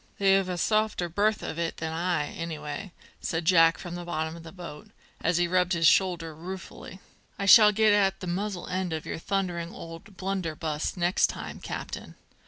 "They've 0.17 0.49
a 0.49 0.57
softer 0.57 1.09
berth 1.09 1.43
of 1.43 1.59
it 1.59 1.77
than 1.77 1.93
I, 1.93 2.29
anyway," 2.31 2.91
said 3.19 3.45
Jack 3.45 3.77
from 3.77 3.93
the 3.93 4.03
bottom 4.03 4.35
of 4.35 4.41
the 4.41 4.51
boat, 4.51 4.89
as 5.23 5.37
he 5.37 5.47
rubbed 5.47 5.73
his 5.73 5.85
shoulder 5.85 6.33
ruefully. 6.33 6.99
"I 7.37 7.45
shall 7.45 7.71
get 7.71 7.93
at 7.93 8.19
the 8.19 8.25
muzzle 8.25 8.65
end 8.67 8.93
of 8.93 9.05
your 9.05 9.19
thundering 9.19 9.71
old 9.71 10.17
blunderbuss 10.17 10.97
next 10.97 11.27
time, 11.27 11.59
captain. 11.59 12.15